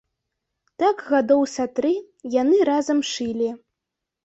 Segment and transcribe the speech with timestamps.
[0.83, 1.93] Так гадоў са тры
[2.41, 3.53] яны разам шылі.